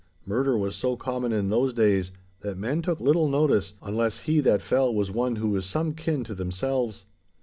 murder 0.25 0.57
was 0.57 0.75
so 0.75 0.95
common 0.95 1.31
in 1.31 1.49
those 1.51 1.75
days, 1.75 2.09
that 2.39 2.57
men 2.57 2.81
took 2.81 2.99
little 2.99 3.29
notice 3.29 3.75
unless 3.83 4.21
he 4.21 4.39
that 4.39 4.59
fell 4.59 4.91
was 4.91 5.11
one 5.11 5.35
who 5.35 5.49
was 5.49 5.63
some 5.63 5.93
kin 5.93 6.23
to 6.23 6.33
themselves. 6.33 7.05